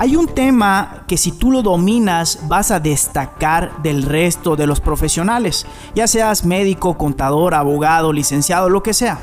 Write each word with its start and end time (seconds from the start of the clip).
Hay 0.00 0.16
un 0.16 0.28
tema 0.28 1.04
que 1.06 1.18
si 1.18 1.30
tú 1.30 1.50
lo 1.50 1.60
dominas 1.60 2.38
vas 2.48 2.70
a 2.70 2.80
destacar 2.80 3.82
del 3.82 4.02
resto 4.02 4.56
de 4.56 4.66
los 4.66 4.80
profesionales, 4.80 5.66
ya 5.94 6.06
seas 6.06 6.46
médico, 6.46 6.96
contador, 6.96 7.52
abogado, 7.52 8.10
licenciado, 8.10 8.70
lo 8.70 8.82
que 8.82 8.94
sea. 8.94 9.18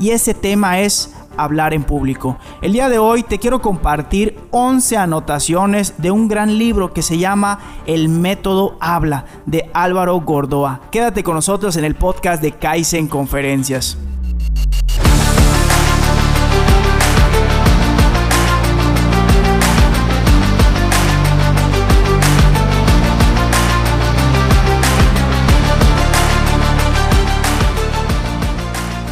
Y 0.00 0.10
ese 0.10 0.34
tema 0.34 0.80
es 0.80 1.14
hablar 1.36 1.74
en 1.74 1.84
público. 1.84 2.38
El 2.60 2.72
día 2.72 2.88
de 2.88 2.98
hoy 2.98 3.22
te 3.22 3.38
quiero 3.38 3.62
compartir 3.62 4.36
11 4.50 4.96
anotaciones 4.96 5.94
de 5.98 6.10
un 6.10 6.26
gran 6.26 6.58
libro 6.58 6.92
que 6.92 7.02
se 7.02 7.18
llama 7.18 7.60
El 7.86 8.08
método 8.08 8.76
habla 8.80 9.26
de 9.46 9.70
Álvaro 9.74 10.20
Gordoa. 10.22 10.80
Quédate 10.90 11.22
con 11.22 11.36
nosotros 11.36 11.76
en 11.76 11.84
el 11.84 11.94
podcast 11.94 12.42
de 12.42 12.50
Kaizen 12.50 13.06
Conferencias. 13.06 13.96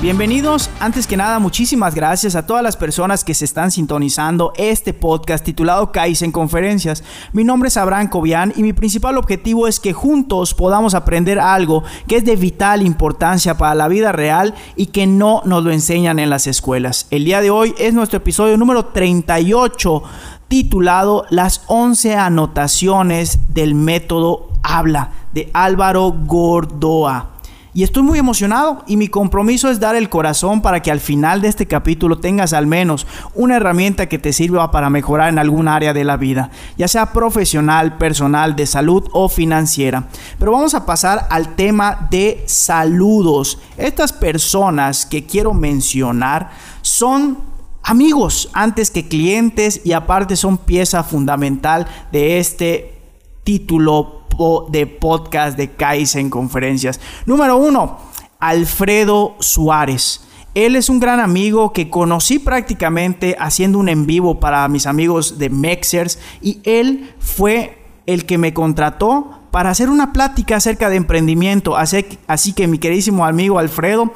Bienvenidos, 0.04 0.68
antes 0.80 1.06
que 1.06 1.16
nada 1.16 1.38
muchísimas 1.38 1.94
gracias 1.94 2.36
a 2.36 2.44
todas 2.44 2.62
las 2.62 2.76
personas 2.76 3.24
que 3.24 3.32
se 3.32 3.46
están 3.46 3.70
sintonizando 3.70 4.52
este 4.58 4.92
podcast 4.92 5.42
titulado 5.42 5.92
Kaizen 5.92 6.30
Conferencias. 6.30 7.02
Mi 7.32 7.42
nombre 7.42 7.68
es 7.68 7.78
Abraham 7.78 8.08
Cobian 8.08 8.52
y 8.54 8.62
mi 8.62 8.74
principal 8.74 9.16
objetivo 9.16 9.66
es 9.66 9.80
que 9.80 9.94
juntos 9.94 10.52
podamos 10.52 10.92
aprender 10.92 11.38
algo 11.38 11.84
que 12.06 12.16
es 12.16 12.24
de 12.26 12.36
vital 12.36 12.82
importancia 12.82 13.56
para 13.56 13.74
la 13.74 13.88
vida 13.88 14.12
real 14.12 14.54
y 14.76 14.88
que 14.88 15.06
no 15.06 15.40
nos 15.46 15.64
lo 15.64 15.70
enseñan 15.70 16.18
en 16.18 16.28
las 16.28 16.46
escuelas. 16.46 17.06
El 17.10 17.24
día 17.24 17.40
de 17.40 17.48
hoy 17.48 17.74
es 17.78 17.94
nuestro 17.94 18.18
episodio 18.18 18.58
número 18.58 18.84
38 18.84 20.02
titulado 20.48 21.24
Las 21.30 21.62
11 21.68 22.16
anotaciones 22.16 23.38
del 23.54 23.74
método 23.74 24.50
habla 24.62 25.12
de 25.32 25.48
Álvaro 25.54 26.14
Gordoa. 26.26 27.33
Y 27.76 27.82
estoy 27.82 28.04
muy 28.04 28.20
emocionado 28.20 28.84
y 28.86 28.96
mi 28.96 29.08
compromiso 29.08 29.68
es 29.68 29.80
dar 29.80 29.96
el 29.96 30.08
corazón 30.08 30.62
para 30.62 30.80
que 30.80 30.92
al 30.92 31.00
final 31.00 31.40
de 31.40 31.48
este 31.48 31.66
capítulo 31.66 32.20
tengas 32.20 32.52
al 32.52 32.68
menos 32.68 33.04
una 33.34 33.56
herramienta 33.56 34.08
que 34.08 34.20
te 34.20 34.32
sirva 34.32 34.70
para 34.70 34.90
mejorar 34.90 35.30
en 35.30 35.40
algún 35.40 35.66
área 35.66 35.92
de 35.92 36.04
la 36.04 36.16
vida, 36.16 36.50
ya 36.78 36.86
sea 36.86 37.12
profesional, 37.12 37.98
personal, 37.98 38.54
de 38.54 38.66
salud 38.66 39.08
o 39.12 39.28
financiera. 39.28 40.04
Pero 40.38 40.52
vamos 40.52 40.74
a 40.74 40.86
pasar 40.86 41.26
al 41.30 41.56
tema 41.56 42.06
de 42.12 42.44
saludos. 42.46 43.58
Estas 43.76 44.12
personas 44.12 45.04
que 45.04 45.26
quiero 45.26 45.52
mencionar 45.52 46.52
son 46.80 47.38
amigos 47.82 48.50
antes 48.52 48.92
que 48.92 49.08
clientes 49.08 49.80
y 49.84 49.94
aparte 49.94 50.36
son 50.36 50.58
pieza 50.58 51.02
fundamental 51.02 51.88
de 52.12 52.38
este 52.38 53.00
título 53.42 54.23
de 54.68 54.86
podcast 54.86 55.56
de 55.56 55.70
Kaizen 55.70 56.30
Conferencias. 56.30 57.00
Número 57.26 57.56
uno, 57.56 57.98
Alfredo 58.40 59.36
Suárez. 59.38 60.22
Él 60.54 60.76
es 60.76 60.88
un 60.88 61.00
gran 61.00 61.20
amigo 61.20 61.72
que 61.72 61.90
conocí 61.90 62.38
prácticamente 62.38 63.36
haciendo 63.38 63.78
un 63.78 63.88
en 63.88 64.06
vivo 64.06 64.40
para 64.40 64.66
mis 64.68 64.86
amigos 64.86 65.38
de 65.38 65.50
Mexers 65.50 66.18
y 66.40 66.60
él 66.64 67.12
fue 67.18 67.78
el 68.06 68.26
que 68.26 68.38
me 68.38 68.54
contrató 68.54 69.40
para 69.50 69.70
hacer 69.70 69.88
una 69.88 70.12
plática 70.12 70.56
acerca 70.56 70.90
de 70.90 70.96
emprendimiento. 70.96 71.76
Así, 71.76 72.04
así 72.26 72.52
que 72.52 72.66
mi 72.66 72.78
queridísimo 72.78 73.24
amigo 73.24 73.58
Alfredo, 73.58 74.12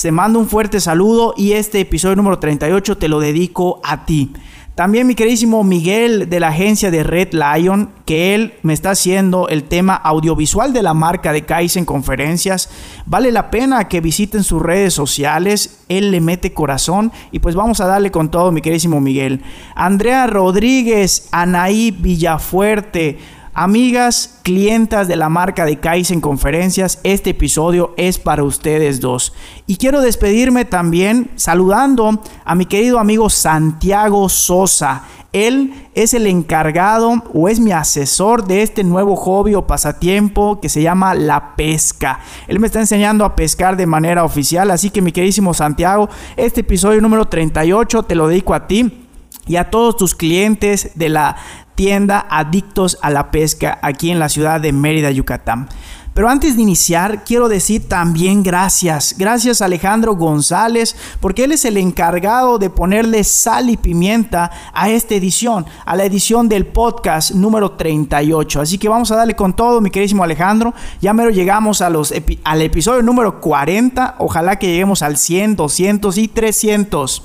te 0.00 0.12
mando 0.12 0.38
un 0.38 0.48
fuerte 0.48 0.80
saludo 0.80 1.34
y 1.36 1.52
este 1.52 1.80
episodio 1.80 2.16
número 2.16 2.38
38 2.38 2.98
te 2.98 3.08
lo 3.08 3.20
dedico 3.20 3.80
a 3.82 4.04
ti. 4.04 4.32
También 4.74 5.06
mi 5.06 5.14
queridísimo 5.14 5.62
Miguel 5.62 6.28
de 6.28 6.40
la 6.40 6.48
agencia 6.48 6.90
de 6.90 7.04
Red 7.04 7.28
Lion, 7.32 7.90
que 8.06 8.34
él 8.34 8.54
me 8.62 8.72
está 8.72 8.90
haciendo 8.90 9.46
el 9.48 9.62
tema 9.62 9.94
audiovisual 9.94 10.72
de 10.72 10.82
la 10.82 10.94
marca 10.94 11.32
de 11.32 11.44
Kaizen 11.44 11.84
Conferencias. 11.84 12.68
Vale 13.06 13.30
la 13.30 13.52
pena 13.52 13.86
que 13.86 14.00
visiten 14.00 14.42
sus 14.42 14.60
redes 14.60 14.92
sociales, 14.92 15.84
él 15.88 16.10
le 16.10 16.20
mete 16.20 16.52
corazón 16.52 17.12
y 17.30 17.38
pues 17.38 17.54
vamos 17.54 17.80
a 17.80 17.86
darle 17.86 18.10
con 18.10 18.32
todo 18.32 18.50
mi 18.50 18.62
queridísimo 18.62 19.00
Miguel. 19.00 19.42
Andrea 19.76 20.26
Rodríguez, 20.26 21.28
Anaí 21.30 21.92
Villafuerte, 21.92 23.18
Amigas, 23.56 24.40
clientas 24.42 25.06
de 25.06 25.14
la 25.14 25.28
marca 25.28 25.64
de 25.64 25.78
Kaizen 25.78 26.20
Conferencias, 26.20 26.98
este 27.04 27.30
episodio 27.30 27.94
es 27.96 28.18
para 28.18 28.42
ustedes 28.42 29.00
dos. 29.00 29.32
Y 29.68 29.76
quiero 29.76 30.00
despedirme 30.00 30.64
también 30.64 31.30
saludando 31.36 32.20
a 32.44 32.54
mi 32.56 32.66
querido 32.66 32.98
amigo 32.98 33.30
Santiago 33.30 34.28
Sosa. 34.28 35.04
Él 35.32 35.72
es 35.94 36.14
el 36.14 36.26
encargado 36.26 37.22
o 37.32 37.48
es 37.48 37.60
mi 37.60 37.70
asesor 37.70 38.44
de 38.44 38.62
este 38.62 38.82
nuevo 38.82 39.14
hobby 39.14 39.54
o 39.54 39.68
pasatiempo 39.68 40.60
que 40.60 40.68
se 40.68 40.82
llama 40.82 41.14
la 41.14 41.54
pesca. 41.54 42.18
Él 42.48 42.58
me 42.58 42.66
está 42.66 42.80
enseñando 42.80 43.24
a 43.24 43.36
pescar 43.36 43.76
de 43.76 43.86
manera 43.86 44.24
oficial, 44.24 44.72
así 44.72 44.90
que 44.90 45.00
mi 45.00 45.12
queridísimo 45.12 45.54
Santiago, 45.54 46.08
este 46.36 46.62
episodio 46.62 47.00
número 47.00 47.28
38 47.28 48.02
te 48.02 48.16
lo 48.16 48.26
dedico 48.26 48.52
a 48.52 48.66
ti 48.66 49.03
y 49.46 49.56
a 49.56 49.70
todos 49.70 49.96
tus 49.96 50.14
clientes 50.14 50.90
de 50.94 51.08
la 51.08 51.36
tienda 51.74 52.26
Adictos 52.30 52.98
a 53.02 53.10
la 53.10 53.30
Pesca 53.30 53.78
aquí 53.82 54.10
en 54.10 54.18
la 54.18 54.28
ciudad 54.28 54.60
de 54.60 54.72
Mérida, 54.72 55.10
Yucatán. 55.10 55.68
Pero 56.14 56.28
antes 56.28 56.54
de 56.54 56.62
iniciar, 56.62 57.24
quiero 57.24 57.48
decir 57.48 57.88
también 57.88 58.44
gracias. 58.44 59.16
Gracias 59.18 59.60
a 59.60 59.64
Alejandro 59.64 60.14
González, 60.14 60.94
porque 61.18 61.42
él 61.42 61.50
es 61.50 61.64
el 61.64 61.76
encargado 61.76 62.58
de 62.60 62.70
ponerle 62.70 63.24
sal 63.24 63.68
y 63.68 63.76
pimienta 63.76 64.52
a 64.72 64.88
esta 64.90 65.16
edición, 65.16 65.66
a 65.84 65.96
la 65.96 66.04
edición 66.04 66.48
del 66.48 66.66
podcast 66.66 67.32
número 67.32 67.72
38. 67.72 68.60
Así 68.60 68.78
que 68.78 68.88
vamos 68.88 69.10
a 69.10 69.16
darle 69.16 69.34
con 69.34 69.56
todo, 69.56 69.80
mi 69.80 69.90
queridísimo 69.90 70.22
Alejandro. 70.22 70.72
Ya 71.00 71.12
mero 71.12 71.30
llegamos 71.30 71.82
a 71.82 71.90
los 71.90 72.14
al 72.44 72.62
episodio 72.62 73.02
número 73.02 73.40
40. 73.40 74.14
Ojalá 74.20 74.56
que 74.56 74.68
lleguemos 74.68 75.02
al 75.02 75.16
100, 75.16 75.56
200 75.56 76.16
y 76.18 76.28
300. 76.28 77.24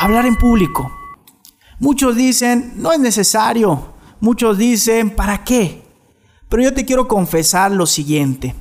Hablar 0.00 0.26
en 0.26 0.34
público 0.34 1.05
Muchos 1.78 2.16
dicen, 2.16 2.72
no 2.76 2.92
es 2.92 2.98
necesario. 2.98 3.94
Muchos 4.20 4.56
dicen, 4.56 5.10
¿para 5.10 5.44
qué? 5.44 5.82
Pero 6.48 6.62
yo 6.62 6.72
te 6.72 6.84
quiero 6.84 7.06
confesar 7.06 7.70
lo 7.72 7.86
siguiente. 7.86 8.54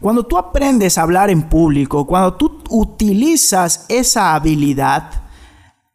Cuando 0.00 0.24
tú 0.24 0.36
aprendes 0.36 0.98
a 0.98 1.02
hablar 1.02 1.30
en 1.30 1.42
público, 1.42 2.06
cuando 2.06 2.34
tú 2.34 2.60
utilizas 2.70 3.86
esa 3.88 4.34
habilidad 4.34 5.10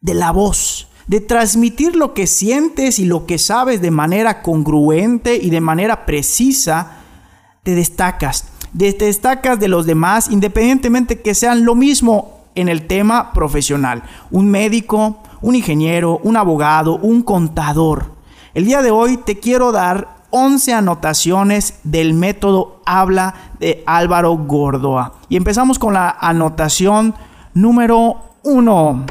de 0.00 0.14
la 0.14 0.30
voz, 0.30 0.88
de 1.06 1.20
transmitir 1.20 1.96
lo 1.96 2.12
que 2.12 2.26
sientes 2.26 2.98
y 2.98 3.06
lo 3.06 3.26
que 3.26 3.38
sabes 3.38 3.80
de 3.80 3.90
manera 3.90 4.42
congruente 4.42 5.36
y 5.36 5.50
de 5.50 5.60
manera 5.60 6.04
precisa, 6.04 6.98
te 7.62 7.74
destacas. 7.74 8.48
Te 8.76 8.92
destacas 8.92 9.58
de 9.58 9.68
los 9.68 9.86
demás 9.86 10.30
independientemente 10.30 11.20
que 11.20 11.34
sean 11.34 11.64
lo 11.64 11.74
mismo 11.74 12.44
en 12.54 12.68
el 12.68 12.86
tema 12.86 13.32
profesional. 13.32 14.02
Un 14.30 14.50
médico, 14.50 15.22
un 15.40 15.54
ingeniero, 15.54 16.20
un 16.22 16.36
abogado, 16.36 16.96
un 16.96 17.22
contador. 17.22 18.12
El 18.54 18.64
día 18.64 18.82
de 18.82 18.90
hoy 18.90 19.16
te 19.18 19.38
quiero 19.38 19.72
dar 19.72 20.18
11 20.30 20.74
anotaciones 20.74 21.80
del 21.84 22.14
método 22.14 22.82
habla 22.84 23.34
de 23.60 23.82
Álvaro 23.86 24.36
Gordoa. 24.36 25.14
Y 25.28 25.36
empezamos 25.36 25.78
con 25.78 25.94
la 25.94 26.10
anotación 26.20 27.14
número 27.54 28.16
1. 28.42 29.06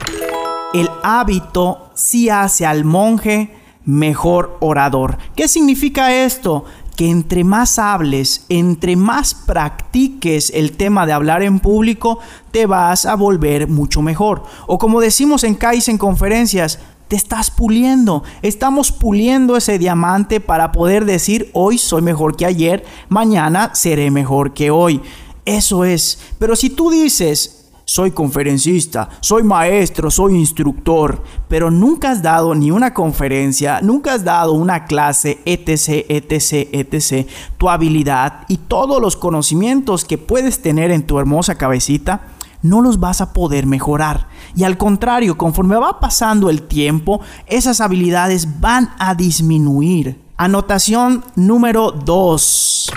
El 0.74 0.90
hábito 1.04 1.90
sí 1.94 2.30
hace 2.30 2.66
al 2.66 2.84
monje 2.86 3.56
mejor 3.86 4.58
orador. 4.60 5.18
¿Qué 5.36 5.48
significa 5.48 6.14
esto? 6.14 6.66
Que 6.98 7.10
entre 7.10 7.44
más 7.44 7.78
hables, 7.78 8.46
entre 8.50 8.96
más 8.96 9.36
practiques 9.36 10.52
el 10.54 10.72
tema 10.72 11.06
de 11.06 11.14
hablar 11.14 11.44
en 11.44 11.60
público, 11.60 12.18
te 12.52 12.66
vas 12.66 13.06
a 13.06 13.16
volver 13.16 13.68
mucho 13.68 14.02
mejor. 14.02 14.44
O 14.66 14.80
como 14.80 15.00
decimos 15.00 15.44
en 15.44 15.54
Kaizen 15.54 16.00
conferencias, 16.00 16.80
te 17.08 17.16
estás 17.16 17.52
puliendo. 17.52 18.24
Estamos 18.42 18.92
puliendo 18.92 19.56
ese 19.56 19.78
diamante 19.78 20.40
para 20.40 20.72
poder 20.72 21.06
decir, 21.06 21.52
hoy 21.54 21.78
soy 21.78 22.02
mejor 22.02 22.36
que 22.36 22.48
ayer, 22.48 22.84
mañana 23.10 23.76
seré 23.76 24.10
mejor 24.10 24.56
que 24.56 24.72
hoy. 24.72 25.02
Eso 25.46 25.86
es. 25.86 26.20
Pero 26.40 26.56
si 26.56 26.72
tú 26.72 26.90
dices, 26.90 27.57
soy 27.88 28.12
conferencista, 28.12 29.08
soy 29.22 29.44
maestro, 29.44 30.12
soy 30.12 30.36
instructor, 30.36 31.24
pero 31.48 31.72
nunca 31.72 32.12
has 32.12 32.22
dado 32.22 32.54
ni 32.54 32.70
una 32.70 32.94
conferencia, 32.94 33.80
nunca 33.82 34.14
has 34.14 34.26
dado 34.26 34.52
una 34.52 34.84
clase, 34.84 35.40
etc., 35.46 36.06
etc., 36.10 36.68
etc. 36.74 37.28
Tu 37.58 37.70
habilidad 37.70 38.42
y 38.50 38.58
todos 38.58 39.02
los 39.02 39.16
conocimientos 39.16 40.04
que 40.04 40.18
puedes 40.18 40.62
tener 40.62 40.92
en 40.92 41.08
tu 41.08 41.18
hermosa 41.18 41.56
cabecita, 41.56 42.28
no 42.62 42.82
los 42.82 43.00
vas 43.00 43.22
a 43.22 43.32
poder 43.32 43.66
mejorar. 43.66 44.28
Y 44.54 44.66
al 44.66 44.78
contrario, 44.78 45.38
conforme 45.38 45.78
va 45.78 46.02
pasando 46.02 46.50
el 46.50 46.64
tiempo, 46.64 47.22
esas 47.46 47.80
habilidades 47.80 48.60
van 48.60 48.90
a 49.00 49.16
disminuir. 49.16 50.20
Anotación 50.36 51.24
número 51.36 51.92
2. 51.92 52.92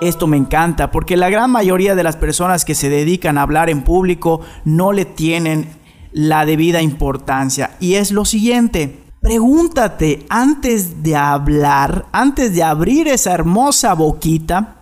Esto 0.00 0.26
me 0.26 0.36
encanta 0.36 0.90
porque 0.90 1.16
la 1.16 1.30
gran 1.30 1.50
mayoría 1.50 1.94
de 1.94 2.02
las 2.02 2.16
personas 2.16 2.64
que 2.64 2.74
se 2.74 2.88
dedican 2.88 3.36
a 3.36 3.42
hablar 3.42 3.68
en 3.68 3.82
público 3.82 4.40
no 4.64 4.92
le 4.92 5.04
tienen 5.04 5.68
la 6.12 6.46
debida 6.46 6.82
importancia. 6.82 7.70
Y 7.80 7.94
es 7.94 8.12
lo 8.12 8.24
siguiente, 8.24 8.98
Pregúntate 9.20 10.24
antes 10.28 11.02
de 11.02 11.16
hablar, 11.16 12.06
antes 12.12 12.54
de 12.54 12.62
abrir 12.62 13.08
esa 13.08 13.32
hermosa 13.32 13.92
boquita, 13.94 14.76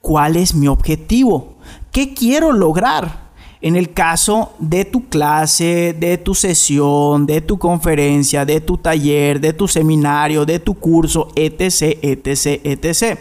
¿cuál 0.00 0.36
es 0.36 0.54
mi 0.54 0.68
objetivo? 0.68 1.56
¿Qué 1.90 2.14
quiero 2.14 2.52
lograr? 2.52 3.32
En 3.60 3.74
el 3.74 3.92
caso 3.92 4.52
de 4.60 4.84
tu 4.84 5.08
clase, 5.08 5.96
de 5.98 6.16
tu 6.18 6.34
sesión, 6.34 7.26
de 7.26 7.40
tu 7.40 7.58
conferencia, 7.58 8.44
de 8.44 8.60
tu 8.60 8.76
taller, 8.76 9.40
de 9.40 9.52
tu 9.52 9.66
seminario, 9.66 10.46
de 10.46 10.60
tu 10.60 10.74
curso, 10.74 11.28
etc., 11.34 11.98
etc., 12.02 12.60
etc. 12.64 13.18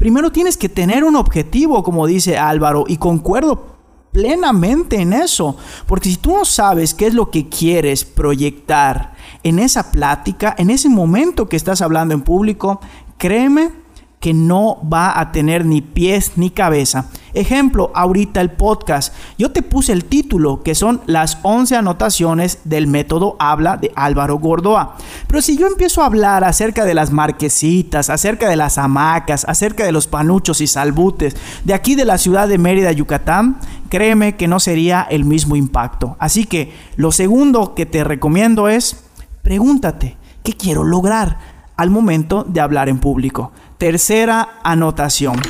Primero 0.00 0.32
tienes 0.32 0.56
que 0.56 0.70
tener 0.70 1.04
un 1.04 1.14
objetivo, 1.14 1.82
como 1.82 2.06
dice 2.06 2.38
Álvaro, 2.38 2.84
y 2.88 2.96
concuerdo 2.96 3.76
plenamente 4.12 4.96
en 4.96 5.12
eso. 5.12 5.58
Porque 5.86 6.08
si 6.08 6.16
tú 6.16 6.32
no 6.32 6.46
sabes 6.46 6.94
qué 6.94 7.06
es 7.06 7.12
lo 7.12 7.30
que 7.30 7.50
quieres 7.50 8.06
proyectar 8.06 9.12
en 9.42 9.58
esa 9.58 9.92
plática, 9.92 10.54
en 10.56 10.70
ese 10.70 10.88
momento 10.88 11.50
que 11.50 11.56
estás 11.56 11.82
hablando 11.82 12.14
en 12.14 12.22
público, 12.22 12.80
créeme 13.18 13.72
que 14.20 14.34
no 14.34 14.78
va 14.92 15.18
a 15.18 15.32
tener 15.32 15.64
ni 15.64 15.80
pies 15.80 16.32
ni 16.36 16.50
cabeza. 16.50 17.06
Ejemplo, 17.32 17.90
ahorita 17.94 18.42
el 18.42 18.50
podcast. 18.50 19.14
Yo 19.38 19.50
te 19.50 19.62
puse 19.62 19.92
el 19.92 20.04
título, 20.04 20.62
que 20.62 20.74
son 20.74 21.00
las 21.06 21.38
11 21.42 21.76
anotaciones 21.76 22.58
del 22.64 22.86
método 22.86 23.36
Habla 23.38 23.78
de 23.78 23.92
Álvaro 23.96 24.38
Gordoa. 24.38 24.96
Pero 25.26 25.40
si 25.40 25.56
yo 25.56 25.66
empiezo 25.66 26.02
a 26.02 26.06
hablar 26.06 26.44
acerca 26.44 26.84
de 26.84 26.92
las 26.92 27.12
marquesitas, 27.12 28.10
acerca 28.10 28.48
de 28.48 28.56
las 28.56 28.76
hamacas, 28.76 29.46
acerca 29.48 29.84
de 29.84 29.92
los 29.92 30.06
panuchos 30.06 30.60
y 30.60 30.66
salbutes, 30.66 31.34
de 31.64 31.72
aquí 31.72 31.94
de 31.94 32.04
la 32.04 32.18
ciudad 32.18 32.46
de 32.46 32.58
Mérida, 32.58 32.92
Yucatán, 32.92 33.58
créeme 33.88 34.36
que 34.36 34.48
no 34.48 34.60
sería 34.60 35.06
el 35.08 35.24
mismo 35.24 35.56
impacto. 35.56 36.16
Así 36.18 36.44
que 36.44 36.74
lo 36.96 37.10
segundo 37.10 37.74
que 37.74 37.86
te 37.86 38.04
recomiendo 38.04 38.68
es, 38.68 39.04
pregúntate, 39.40 40.18
¿qué 40.42 40.52
quiero 40.52 40.84
lograr 40.84 41.38
al 41.76 41.88
momento 41.88 42.44
de 42.46 42.60
hablar 42.60 42.90
en 42.90 42.98
público? 42.98 43.52
Tercera 43.80 44.60
anotación. 44.62 45.40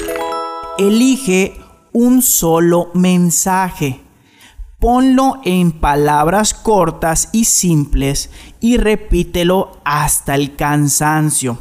Elige 0.79 1.61
un 1.93 2.23
solo 2.23 2.93
mensaje. 2.94 4.03
Ponlo 4.79 5.41
en 5.44 5.73
palabras 5.73 6.55
cortas 6.55 7.31
y 7.32 7.47
simples 7.47 8.31
y 8.61 8.77
repítelo 8.77 9.81
hasta 9.85 10.37
el 10.37 10.55
cansancio. 10.55 11.59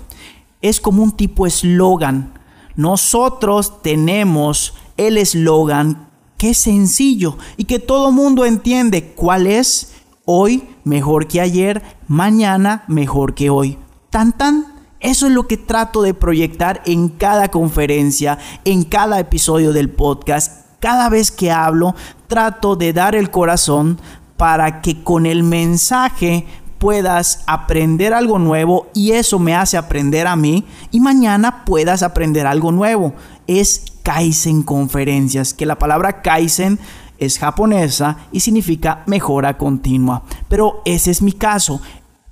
Es 0.62 0.80
como 0.80 1.02
un 1.02 1.14
tipo 1.14 1.48
eslogan. 1.48 2.40
Nosotros 2.76 3.82
tenemos 3.82 4.76
el 4.96 5.18
eslogan 5.18 6.12
que 6.38 6.52
es 6.52 6.60
sencillo 6.60 7.40
y 7.58 7.64
que 7.64 7.80
todo 7.80 8.12
mundo 8.12 8.46
entiende 8.46 9.14
cuál 9.16 9.48
es. 9.48 9.96
Hoy 10.24 10.70
mejor 10.84 11.26
que 11.28 11.42
ayer, 11.42 11.82
mañana 12.08 12.84
mejor 12.88 13.34
que 13.34 13.50
hoy. 13.50 13.80
Tan 14.12 14.34
tan. 14.38 14.79
Eso 15.00 15.28
es 15.28 15.32
lo 15.32 15.48
que 15.48 15.58
trato 15.58 16.02
de 16.02 16.14
proyectar 16.14 16.82
en 16.86 17.08
cada 17.08 17.50
conferencia, 17.50 18.38
en 18.66 18.84
cada 18.84 19.20
episodio 19.20 19.72
del 19.72 19.90
podcast. 19.90 20.66
Cada 20.80 21.10
vez 21.10 21.32
que 21.32 21.52
hablo, 21.52 21.96
trato 22.28 22.76
de 22.76 22.92
dar 22.92 23.16
el 23.16 23.32
corazón 23.32 24.00
para 24.36 24.82
que 24.82 25.04
con 25.04 25.26
el 25.26 25.44
mensaje 25.44 26.46
puedas 26.80 27.44
aprender 27.46 28.14
algo 28.14 28.40
nuevo 28.40 28.88
y 28.94 29.12
eso 29.12 29.40
me 29.40 29.56
hace 29.56 29.78
aprender 29.78 30.28
a 30.28 30.36
mí 30.36 30.66
y 30.92 31.00
mañana 31.00 31.66
puedas 31.66 32.04
aprender 32.04 32.46
algo 32.48 32.72
nuevo. 32.72 33.14
Es 33.48 33.86
Kaizen 34.04 34.64
conferencias, 34.64 35.54
que 35.54 35.66
la 35.66 35.78
palabra 35.78 36.22
Kaizen 36.22 36.80
es 37.18 37.38
japonesa 37.38 38.18
y 38.32 38.40
significa 38.40 39.04
mejora 39.06 39.58
continua. 39.58 40.24
Pero 40.48 40.82
ese 40.86 41.12
es 41.12 41.22
mi 41.22 41.34
caso. 41.34 41.82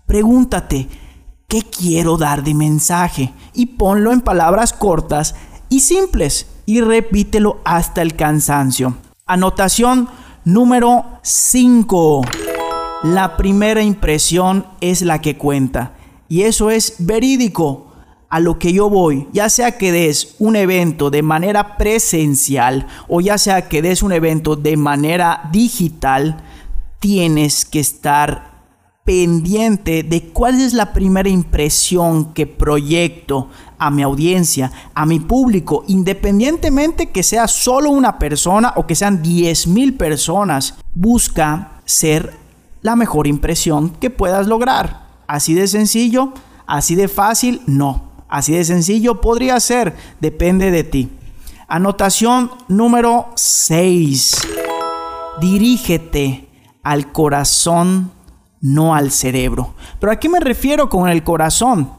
Pregúntate, 0.06 0.88
¿Qué 1.50 1.62
quiero 1.62 2.18
dar 2.18 2.44
de 2.44 2.54
mensaje? 2.54 3.32
Y 3.54 3.68
ponlo 3.68 4.12
en 4.12 4.20
palabras 4.20 4.74
cortas 4.74 5.34
y 5.70 5.80
simples 5.80 6.48
y 6.66 6.82
repítelo 6.82 7.62
hasta 7.64 8.02
el 8.02 8.18
cansancio. 8.18 8.98
Anotación 9.26 10.10
número 10.44 11.06
5. 11.22 12.22
La 13.04 13.38
primera 13.38 13.82
impresión 13.82 14.68
es 14.82 15.02
la 15.04 15.22
que 15.22 15.38
cuenta. 15.38 15.94
Y 16.28 16.42
eso 16.42 16.70
es 16.70 16.96
verídico. 17.00 17.94
A 18.28 18.42
lo 18.42 18.60
que 18.60 18.74
yo 18.74 18.90
voy, 18.90 19.30
ya 19.32 19.48
sea 19.48 19.78
que 19.78 19.94
des 19.94 20.36
un 20.40 20.58
evento 20.58 21.10
de 21.10 21.22
manera 21.22 21.78
presencial 21.78 22.88
o 23.08 23.22
ya 23.22 23.38
sea 23.38 23.70
que 23.70 23.82
des 23.82 24.04
un 24.04 24.12
evento 24.12 24.58
de 24.58 24.76
manera 24.76 25.48
digital, 25.54 26.44
tienes 27.00 27.64
que 27.64 27.80
estar 27.80 28.56
pendiente 29.07 30.04
de 30.04 30.21
cuál 30.33 30.59
es 30.59 30.74
la 30.74 30.92
primera 30.92 31.30
impresión 31.30 32.33
que 32.33 32.45
proyecto 32.45 33.48
a 33.77 33.89
mi 33.89 34.04
audiencia, 34.04 34.69
a 34.94 35.06
mi 35.06 35.21
público, 35.21 35.86
independientemente 35.88 37.09
que 37.12 37.24
sea 37.24 37.48
solo 37.48 37.89
una 37.89 38.19
persona 38.19 38.74
o 38.75 38.86
que 38.86 38.95
sean 38.95 39.24
10 39.24 39.68
mil 39.68 39.94
personas, 39.94 40.74
busca 40.94 41.80
ser 41.86 42.33
la 42.81 42.98
mejor 42.98 43.27
impresión 43.27 43.92
que 43.92 44.09
puedas 44.09 44.45
lograr. 44.45 45.07
Así 45.25 45.53
de 45.53 45.69
sencillo, 45.69 46.33
así 46.65 46.95
de 46.95 47.07
fácil, 47.07 47.62
no. 47.65 48.12
Así 48.27 48.51
de 48.51 48.65
sencillo 48.65 49.21
podría 49.21 49.57
ser, 49.62 49.95
depende 50.19 50.69
de 50.69 50.83
ti. 50.83 51.10
Anotación 51.69 52.51
número 52.68 53.30
6. 53.38 54.36
Dirígete 55.39 56.50
al 56.83 57.13
corazón 57.13 58.17
no 58.62 58.95
al 58.95 59.12
cerebro. 59.12 59.74
Pero 60.00 60.12
¿a 60.12 60.19
qué 60.19 60.30
me 60.30 60.39
refiero 60.39 60.89
con 60.89 61.09
el 61.09 61.24
corazón? 61.24 61.92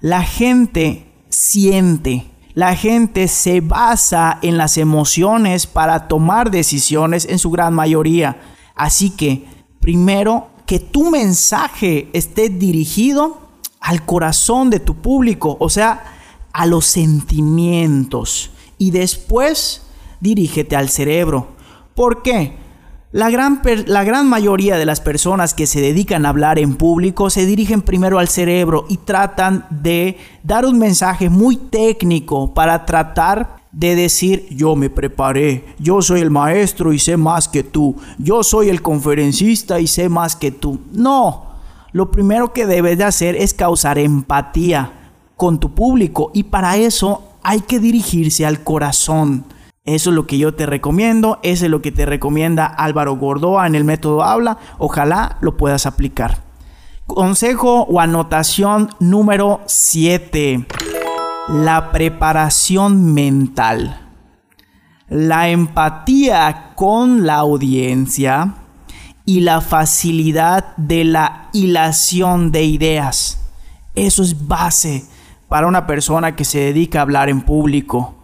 La 0.00 0.22
gente 0.22 1.06
siente, 1.28 2.30
la 2.54 2.74
gente 2.74 3.28
se 3.28 3.60
basa 3.60 4.38
en 4.42 4.56
las 4.56 4.76
emociones 4.76 5.66
para 5.66 6.08
tomar 6.08 6.50
decisiones 6.50 7.26
en 7.26 7.38
su 7.38 7.50
gran 7.50 7.74
mayoría. 7.74 8.40
Así 8.74 9.10
que, 9.10 9.46
primero, 9.80 10.48
que 10.66 10.80
tu 10.80 11.10
mensaje 11.10 12.08
esté 12.12 12.48
dirigido 12.48 13.40
al 13.80 14.04
corazón 14.04 14.70
de 14.70 14.80
tu 14.80 14.96
público, 14.96 15.56
o 15.60 15.68
sea, 15.68 16.04
a 16.52 16.66
los 16.66 16.86
sentimientos. 16.86 18.50
Y 18.78 18.90
después, 18.90 19.82
dirígete 20.20 20.74
al 20.76 20.88
cerebro. 20.88 21.48
¿Por 21.94 22.22
qué? 22.22 22.56
La 23.12 23.30
gran, 23.30 23.62
la 23.86 24.02
gran, 24.02 24.28
mayoría 24.28 24.76
de 24.76 24.84
las 24.84 25.00
personas 25.00 25.54
que 25.54 25.66
se 25.66 25.80
dedican 25.80 26.26
a 26.26 26.30
hablar 26.30 26.58
en 26.58 26.74
público 26.74 27.30
se 27.30 27.46
dirigen 27.46 27.82
primero 27.82 28.18
al 28.18 28.26
cerebro 28.26 28.84
y 28.88 28.96
tratan 28.96 29.64
de 29.70 30.18
dar 30.42 30.66
un 30.66 30.76
mensaje 30.78 31.30
muy 31.30 31.56
técnico 31.56 32.52
para 32.52 32.84
tratar 32.84 33.58
de 33.70 33.94
decir 33.94 34.48
yo 34.50 34.74
me 34.74 34.90
preparé, 34.90 35.64
yo 35.78 36.02
soy 36.02 36.20
el 36.20 36.30
maestro 36.30 36.92
y 36.92 36.98
sé 36.98 37.16
más 37.16 37.46
que 37.46 37.62
tú, 37.62 37.94
yo 38.18 38.42
soy 38.42 38.70
el 38.70 38.82
conferencista 38.82 39.78
y 39.78 39.86
sé 39.86 40.08
más 40.08 40.34
que 40.34 40.50
tú. 40.50 40.80
No, 40.92 41.44
lo 41.92 42.10
primero 42.10 42.52
que 42.52 42.66
debes 42.66 42.98
de 42.98 43.04
hacer 43.04 43.36
es 43.36 43.54
causar 43.54 43.98
empatía 43.98 44.92
con 45.36 45.60
tu 45.60 45.74
público 45.74 46.32
y 46.34 46.42
para 46.42 46.76
eso 46.76 47.22
hay 47.42 47.60
que 47.60 47.78
dirigirse 47.78 48.44
al 48.44 48.64
corazón. 48.64 49.44
Eso 49.86 50.10
es 50.10 50.16
lo 50.16 50.26
que 50.26 50.36
yo 50.36 50.52
te 50.52 50.66
recomiendo, 50.66 51.38
eso 51.44 51.64
es 51.64 51.70
lo 51.70 51.80
que 51.80 51.92
te 51.92 52.06
recomienda 52.06 52.66
Álvaro 52.66 53.16
Gordoa 53.16 53.68
en 53.68 53.76
el 53.76 53.84
método 53.84 54.24
Habla. 54.24 54.58
Ojalá 54.78 55.38
lo 55.40 55.56
puedas 55.56 55.86
aplicar. 55.86 56.42
Consejo 57.06 57.82
o 57.82 58.00
anotación 58.00 58.90
número 58.98 59.60
7. 59.66 60.66
La 61.50 61.92
preparación 61.92 63.14
mental. 63.14 64.00
La 65.08 65.50
empatía 65.50 66.72
con 66.74 67.24
la 67.24 67.36
audiencia 67.36 68.54
y 69.24 69.42
la 69.42 69.60
facilidad 69.60 70.76
de 70.76 71.04
la 71.04 71.48
hilación 71.52 72.50
de 72.50 72.64
ideas. 72.64 73.40
Eso 73.94 74.24
es 74.24 74.48
base 74.48 75.04
para 75.48 75.68
una 75.68 75.86
persona 75.86 76.34
que 76.34 76.44
se 76.44 76.58
dedica 76.58 76.98
a 76.98 77.02
hablar 77.02 77.28
en 77.28 77.42
público. 77.42 78.15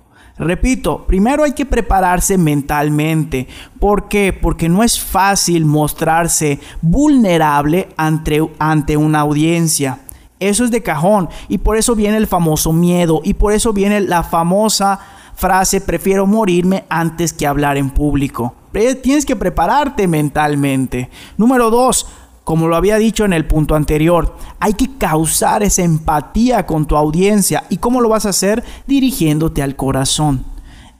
Repito, 0.42 1.06
primero 1.06 1.44
hay 1.44 1.52
que 1.52 1.64
prepararse 1.64 2.37
mentalmente. 2.37 3.46
¿Por 3.78 4.08
qué? 4.08 4.32
Porque 4.32 4.68
no 4.68 4.82
es 4.82 5.00
fácil 5.00 5.64
mostrarse 5.64 6.58
vulnerable 6.80 7.88
ante, 7.96 8.42
ante 8.58 8.96
una 8.96 9.20
audiencia. 9.20 10.00
Eso 10.40 10.64
es 10.64 10.72
de 10.72 10.82
cajón 10.82 11.28
y 11.49 11.58
por 11.58 11.76
eso 11.76 11.94
viene 11.94 12.16
el 12.16 12.26
famoso 12.26 12.72
miedo 12.72 13.20
y 13.22 13.34
por 13.34 13.52
eso 13.52 13.72
viene 13.72 14.00
la 14.00 14.25
famosa 14.25 14.99
frase 15.34 15.80
prefiero 15.80 16.26
morirme 16.26 16.84
antes 16.88 17.32
que 17.32 17.46
hablar 17.46 17.76
en 17.76 17.90
público. 17.90 18.54
Tienes 19.02 19.26
que 19.26 19.37
prepararte 19.37 20.08
mentalmente. 20.08 21.11
Número 21.37 21.70
dos, 21.70 22.06
como 22.44 22.68
lo 22.68 22.76
había 22.76 22.96
dicho 22.96 23.25
en 23.25 23.32
el 23.32 23.46
punto 23.46 23.75
anterior, 23.75 24.37
hay 24.58 24.75
que 24.75 24.96
causar 24.99 25.62
esa 25.62 25.82
empatía 25.82 26.66
con 26.66 26.87
tu 26.87 26.96
audiencia. 26.96 27.64
¿Y 27.68 27.76
cómo 27.76 28.00
lo 28.00 28.08
vas 28.08 28.26
a 28.26 28.30
hacer? 28.30 28.64
Dirigiéndote 28.87 29.62
al 29.62 29.76
corazón. 29.76 30.44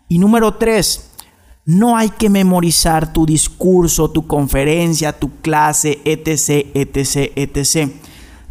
Y 0.09 0.19
número 0.19 0.55
tres, 0.55 1.11
no 1.65 1.97
hay 1.97 2.11
que 2.11 2.29
memorizar 2.29 3.13
tu 3.13 3.25
discurso, 3.25 4.11
tu 4.11 4.27
conferencia, 4.27 5.19
tu 5.19 5.31
clase, 5.41 6.01
etc., 6.05 6.67
etc., 6.75 7.33
etc. 7.37 7.91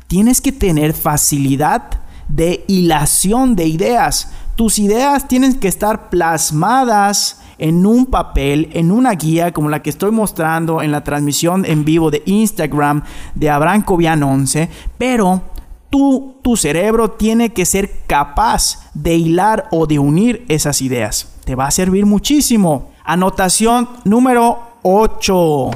tienes 0.07 0.41
que 0.41 0.51
tener 0.51 0.93
facilidad 0.93 2.01
de 2.29 2.63
hilación 2.67 3.55
de 3.55 3.67
ideas. 3.67 4.29
Tus 4.55 4.79
ideas 4.79 5.27
tienen 5.27 5.59
que 5.59 5.67
estar 5.67 6.09
plasmadas 6.09 7.40
en 7.61 7.85
un 7.85 8.07
papel, 8.07 8.69
en 8.73 8.91
una 8.91 9.11
guía 9.11 9.53
como 9.53 9.69
la 9.69 9.83
que 9.83 9.91
estoy 9.91 10.09
mostrando 10.09 10.81
en 10.81 10.91
la 10.91 11.03
transmisión 11.03 11.63
en 11.63 11.85
vivo 11.85 12.09
de 12.09 12.23
Instagram 12.25 13.03
de 13.35 13.51
Abraham 13.51 13.83
Cobian 13.83 14.23
11, 14.23 14.67
pero 14.97 15.43
tú, 15.91 16.37
tu 16.41 16.57
cerebro 16.57 17.11
tiene 17.11 17.53
que 17.53 17.65
ser 17.65 18.03
capaz 18.07 18.89
de 18.95 19.15
hilar 19.15 19.67
o 19.71 19.85
de 19.85 19.99
unir 19.99 20.43
esas 20.49 20.81
ideas. 20.81 21.35
Te 21.45 21.53
va 21.53 21.67
a 21.67 21.71
servir 21.71 22.07
muchísimo. 22.07 22.89
Anotación 23.05 23.87
número 24.05 24.77
8. 24.81 25.69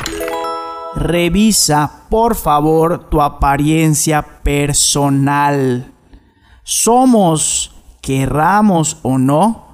Revisa, 0.96 1.92
por 2.10 2.34
favor, 2.34 3.10
tu 3.12 3.22
apariencia 3.22 4.24
personal. 4.24 5.92
Somos, 6.63 7.75
querramos 8.01 8.98
o 9.04 9.20
no, 9.20 9.65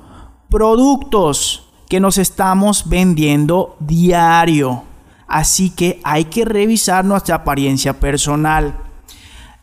productos 0.49 1.70
que 1.91 1.99
nos 1.99 2.17
estamos 2.17 2.87
vendiendo 2.87 3.75
diario. 3.81 4.83
Así 5.27 5.71
que 5.71 5.99
hay 6.05 6.23
que 6.23 6.45
revisar 6.45 7.03
nuestra 7.03 7.35
apariencia 7.35 7.99
personal. 7.99 8.77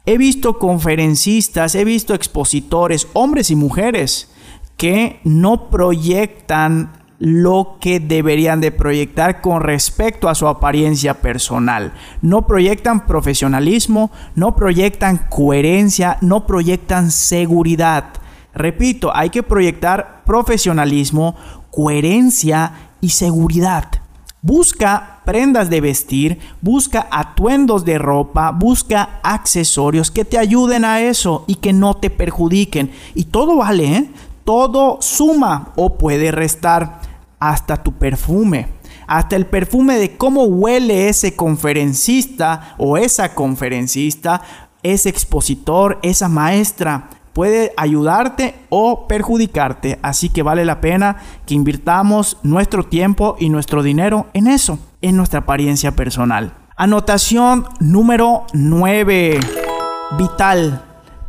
He 0.04 0.18
visto 0.18 0.58
conferencistas, 0.58 1.75
he 1.75 1.87
visto 1.87 2.12
expositores, 2.12 3.08
hombres 3.14 3.50
y 3.50 3.56
mujeres, 3.56 4.30
que 4.76 5.20
no 5.25 5.70
proyectan 5.70 6.92
lo 7.18 7.78
que 7.80 7.99
deberían 7.99 8.61
de 8.61 8.73
proyectar 8.73 9.40
con 9.40 9.62
respecto 9.62 10.28
a 10.28 10.35
su 10.35 10.49
apariencia 10.49 11.23
personal. 11.23 11.94
No 12.20 12.47
proyectan 12.47 13.06
profesionalismo, 13.06 14.11
no 14.35 14.54
proyectan 14.54 15.16
coherencia, 15.30 16.18
no 16.20 16.47
proyectan 16.47 17.11
seguridad. 17.11 18.11
Repito, 18.55 19.14
hay 19.14 19.31
que 19.31 19.43
proyectar 19.43 20.23
profesionalismo, 20.25 21.37
coherencia 21.71 22.73
y 23.00 23.11
seguridad. 23.11 23.88
Busca 24.40 25.21
prendas 25.25 25.69
de 25.69 25.81
vestir, 25.81 26.38
busca 26.62 27.09
atuendos 27.11 27.85
de 27.85 27.99
ropa, 27.99 28.52
busca 28.52 29.21
accesorios 29.23 30.11
que 30.11 30.25
te 30.25 30.38
ayuden 30.38 30.85
a 30.85 31.00
eso 31.00 31.45
y 31.47 31.57
que 31.57 31.73
no 31.73 31.95
te 31.95 32.09
perjudiquen. 32.09 32.93
Y 33.14 33.25
todo 33.25 33.57
vale, 33.57 33.85
¿eh? 33.93 34.11
todo 34.45 34.99
suma 35.02 35.73
o 35.76 35.99
puede 35.99 36.31
restar 36.31 37.00
hasta 37.38 37.83
tu 37.83 37.93
perfume, 37.93 38.69
hasta 39.07 39.37
el 39.37 39.45
perfume 39.45 39.99
de 39.99 40.17
cómo 40.17 40.45
huele 40.45 41.09
ese 41.09 41.37
conferencista 41.37 42.75
o 42.78 42.97
esa 42.97 43.35
conferencista, 43.35 44.40
ese 44.83 45.11
expositor, 45.11 45.99
esa 46.02 46.28
maestra. 46.28 47.11
Puede 47.32 47.73
ayudarte 47.76 48.54
o 48.68 49.06
perjudicarte, 49.06 49.99
así 50.02 50.28
que 50.28 50.42
vale 50.42 50.64
la 50.64 50.80
pena 50.80 51.16
que 51.47 51.54
invirtamos 51.54 52.38
nuestro 52.42 52.85
tiempo 52.85 53.37
y 53.38 53.49
nuestro 53.49 53.82
dinero 53.82 54.26
en 54.32 54.47
eso, 54.47 54.78
en 55.02 55.16
nuestra 55.16 55.40
apariencia 55.40 55.92
personal. 55.92 56.54
Anotación 56.76 57.66
número 57.80 58.44
9. 58.52 59.40
Vital, 60.18 60.85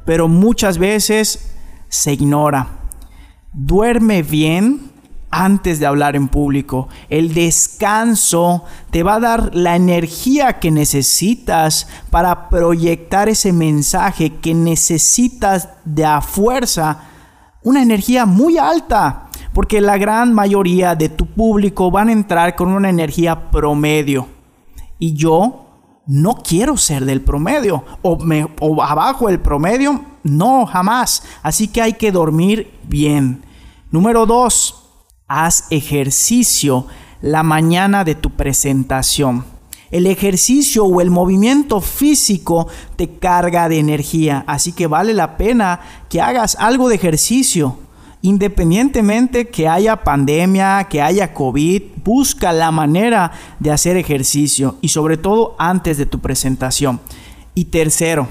pero 0.06 0.28
muchas 0.28 0.78
veces 0.78 1.56
se 1.90 2.14
ignora. 2.14 2.68
Duerme 3.52 4.22
bien 4.24 4.89
antes 5.32 5.80
de 5.80 5.86
hablar 5.86 6.16
en 6.16 6.28
público. 6.28 6.88
El 7.10 7.34
descanso 7.34 8.64
te 8.90 9.04
va 9.04 9.16
a 9.16 9.20
dar 9.20 9.56
la 9.56 9.76
energía 9.76 10.60
que 10.60 10.72
necesitas 10.72 11.88
para 12.10 12.50
proyectar 12.50 13.30
ese 13.30 13.54
mensaje 13.54 14.36
que 14.38 14.54
necesitas 14.54 15.70
de 15.86 16.06
a 16.06 16.22
fuerza. 16.22 17.04
Una 17.64 17.82
energía 17.82 18.26
muy 18.26 18.58
alta. 18.58 19.26
Porque 19.54 19.82
la 19.82 19.98
gran 19.98 20.34
mayoría 20.34 20.96
de 20.96 21.10
tu 21.10 21.26
público 21.26 21.90
van 21.90 22.10
a 22.10 22.14
entrar 22.14 22.56
con 22.56 22.70
una 22.70 22.90
energía 22.90 23.50
promedio. 23.50 24.28
Y 25.00 25.14
yo 25.14 25.66
no 26.06 26.36
quiero 26.36 26.78
ser 26.78 27.04
del 27.06 27.22
promedio. 27.22 27.84
O, 28.02 28.18
me, 28.18 28.48
o 28.60 28.82
abajo 28.82 29.28
del 29.28 29.40
promedio. 29.40 30.02
No, 30.24 30.66
jamás. 30.66 31.24
Así 31.42 31.68
que 31.68 31.82
hay 31.82 31.94
que 31.94 32.12
dormir 32.12 32.80
bien. 32.84 33.44
Número 33.92 34.26
dos 34.28 34.89
haz 35.30 35.66
ejercicio 35.70 36.88
la 37.22 37.44
mañana 37.44 38.04
de 38.04 38.16
tu 38.16 38.32
presentación. 38.32 39.46
El 39.92 40.06
ejercicio 40.06 40.84
o 40.86 41.02
el 41.02 41.10
movimiento 41.10 41.82
físico 41.82 42.68
te 42.96 43.18
carga 43.18 43.70
de 43.70 43.80
energía, 43.80 44.44
así 44.48 44.72
que 44.72 44.88
vale 44.88 45.14
la 45.14 45.38
pena 45.38 45.80
que 46.10 46.22
hagas 46.22 46.58
algo 46.60 46.90
de 46.90 46.96
ejercicio. 46.96 47.78
Independientemente 48.22 49.48
que 49.48 49.68
haya 49.68 50.04
pandemia, 50.04 50.88
que 50.90 51.02
haya 51.02 51.34
COVID, 51.34 51.84
busca 52.04 52.52
la 52.52 52.70
manera 52.70 53.32
de 53.60 53.72
hacer 53.72 53.96
ejercicio 53.96 54.76
y 54.82 54.90
sobre 54.90 55.16
todo 55.16 55.56
antes 55.58 55.98
de 55.98 56.06
tu 56.06 56.20
presentación. 56.20 57.00
Y 57.56 57.66
tercero, 57.66 58.28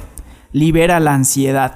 libera 0.53 1.01
la 1.01 1.15
ansiedad. 1.15 1.75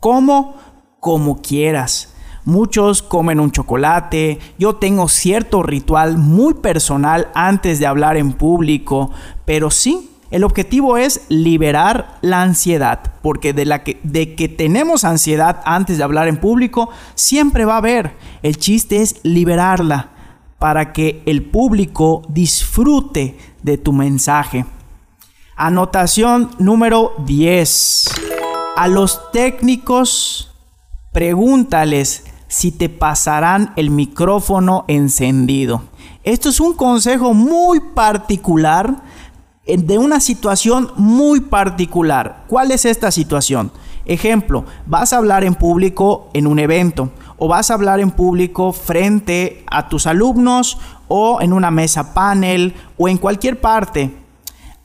¿Cómo? 0.00 0.56
Como 0.98 1.40
quieras 1.40 2.13
Muchos 2.44 3.02
comen 3.02 3.40
un 3.40 3.52
chocolate. 3.52 4.38
Yo 4.58 4.76
tengo 4.76 5.08
cierto 5.08 5.62
ritual 5.62 6.18
muy 6.18 6.54
personal 6.54 7.28
antes 7.34 7.78
de 7.78 7.86
hablar 7.86 8.16
en 8.16 8.32
público. 8.32 9.10
Pero 9.46 9.70
sí, 9.70 10.10
el 10.30 10.44
objetivo 10.44 10.98
es 10.98 11.22
liberar 11.28 12.18
la 12.20 12.42
ansiedad. 12.42 13.14
Porque 13.22 13.54
de, 13.54 13.64
la 13.64 13.82
que, 13.82 13.98
de 14.02 14.34
que 14.34 14.48
tenemos 14.48 15.04
ansiedad 15.04 15.62
antes 15.64 15.96
de 15.96 16.04
hablar 16.04 16.28
en 16.28 16.36
público, 16.36 16.90
siempre 17.14 17.64
va 17.64 17.74
a 17.74 17.78
haber. 17.78 18.14
El 18.42 18.58
chiste 18.58 19.00
es 19.00 19.20
liberarla 19.22 20.10
para 20.58 20.92
que 20.92 21.22
el 21.24 21.44
público 21.44 22.22
disfrute 22.28 23.38
de 23.62 23.78
tu 23.78 23.92
mensaje. 23.92 24.66
Anotación 25.56 26.50
número 26.58 27.12
10. 27.24 28.10
A 28.76 28.88
los 28.88 29.30
técnicos, 29.30 30.52
pregúntales 31.12 32.23
si 32.54 32.70
te 32.70 32.88
pasarán 32.88 33.72
el 33.74 33.90
micrófono 33.90 34.84
encendido. 34.86 35.82
Esto 36.22 36.50
es 36.50 36.60
un 36.60 36.74
consejo 36.74 37.34
muy 37.34 37.80
particular 37.80 39.02
eh, 39.66 39.76
de 39.76 39.98
una 39.98 40.20
situación 40.20 40.92
muy 40.94 41.40
particular. 41.40 42.44
¿Cuál 42.46 42.70
es 42.70 42.84
esta 42.84 43.10
situación? 43.10 43.72
Ejemplo, 44.06 44.64
vas 44.86 45.12
a 45.12 45.16
hablar 45.16 45.42
en 45.42 45.56
público 45.56 46.30
en 46.32 46.46
un 46.46 46.60
evento 46.60 47.10
o 47.38 47.48
vas 47.48 47.72
a 47.72 47.74
hablar 47.74 47.98
en 47.98 48.12
público 48.12 48.72
frente 48.72 49.64
a 49.68 49.88
tus 49.88 50.06
alumnos 50.06 50.78
o 51.08 51.40
en 51.40 51.52
una 51.52 51.72
mesa 51.72 52.14
panel 52.14 52.72
o 52.96 53.08
en 53.08 53.18
cualquier 53.18 53.60
parte. 53.60 54.16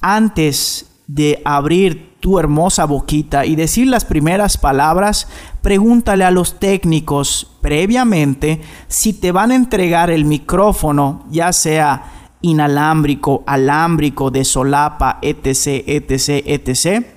Antes 0.01 0.88
de 1.09 1.41
abrir 1.43 2.17
tu 2.19 2.37
hermosa 2.37 2.85
boquita 2.85 3.43
y 3.43 3.55
decir 3.55 3.87
las 3.87 4.05
primeras 4.05 4.57
palabras, 4.57 5.27
pregúntale 5.63 6.23
a 6.23 6.29
los 6.29 6.59
técnicos 6.59 7.57
previamente 7.61 8.61
si 8.87 9.13
te 9.13 9.31
van 9.31 9.49
a 9.49 9.55
entregar 9.55 10.11
el 10.11 10.23
micrófono, 10.25 11.25
ya 11.31 11.51
sea 11.51 12.03
inalámbrico, 12.41 13.43
alámbrico, 13.47 14.29
de 14.29 14.45
solapa, 14.45 15.17
etc, 15.23 15.83
etc, 15.87 16.43
etc, 16.45 17.07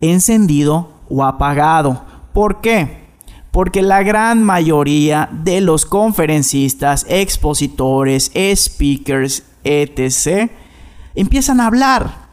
encendido 0.00 1.02
o 1.10 1.22
apagado. 1.22 2.02
¿Por 2.32 2.62
qué? 2.62 3.04
Porque 3.50 3.82
la 3.82 4.02
gran 4.02 4.42
mayoría 4.42 5.28
de 5.30 5.60
los 5.60 5.84
conferencistas, 5.84 7.04
expositores, 7.10 8.32
speakers, 8.54 9.42
etc., 9.64 10.50
empiezan 11.14 11.60
a 11.60 11.66
hablar 11.66 12.25